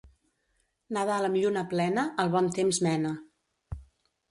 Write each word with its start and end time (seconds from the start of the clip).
Nadal 0.97 1.27
amb 1.27 1.39
lluna 1.43 1.63
plena 1.75 2.07
el 2.25 2.33
bon 2.39 2.51
temps 2.59 2.83
mena. 2.89 3.15